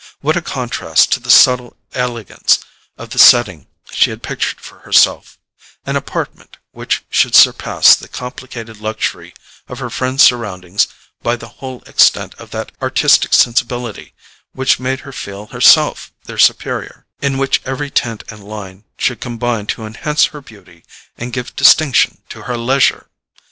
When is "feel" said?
15.13-15.45